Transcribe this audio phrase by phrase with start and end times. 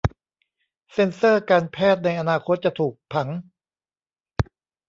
[0.91, 3.29] เซ็นเซอร์การแพทย์ในอนาคตจะถูกผัง